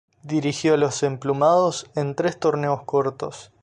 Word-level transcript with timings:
Dirigió 0.23 0.73
a 0.73 0.77
los 0.77 1.03
emplumados 1.03 1.85
en 1.95 2.15
tres 2.15 2.39
torneos 2.39 2.81
cortos. 2.85 3.51